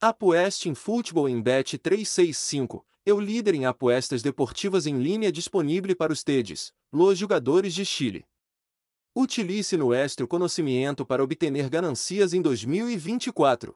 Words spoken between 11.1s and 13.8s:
obter ganancias em 2024.